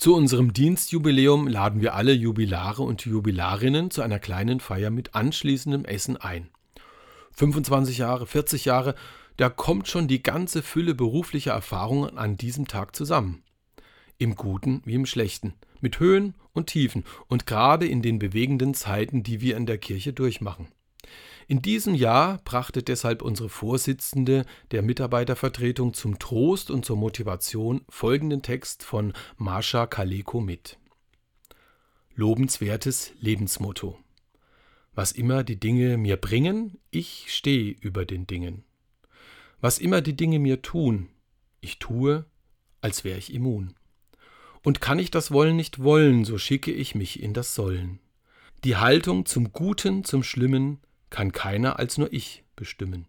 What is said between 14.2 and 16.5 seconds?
Guten wie im Schlechten, mit Höhen